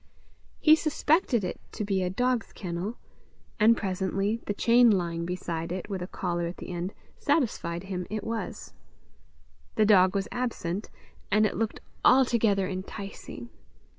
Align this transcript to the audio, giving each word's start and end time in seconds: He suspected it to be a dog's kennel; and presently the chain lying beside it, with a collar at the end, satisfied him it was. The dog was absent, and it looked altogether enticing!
He 0.59 0.75
suspected 0.75 1.43
it 1.43 1.61
to 1.73 1.85
be 1.85 2.01
a 2.01 2.09
dog's 2.09 2.51
kennel; 2.53 2.97
and 3.59 3.77
presently 3.77 4.41
the 4.47 4.53
chain 4.55 4.89
lying 4.89 5.27
beside 5.27 5.71
it, 5.71 5.91
with 5.91 6.01
a 6.01 6.07
collar 6.07 6.47
at 6.47 6.57
the 6.57 6.69
end, 6.73 6.95
satisfied 7.19 7.83
him 7.83 8.07
it 8.09 8.23
was. 8.23 8.73
The 9.75 9.85
dog 9.85 10.15
was 10.15 10.27
absent, 10.31 10.89
and 11.29 11.45
it 11.45 11.55
looked 11.55 11.81
altogether 12.03 12.67
enticing! 12.67 13.49